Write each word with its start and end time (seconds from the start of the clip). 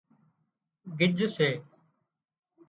گج 0.97 1.19
سي 1.35 1.49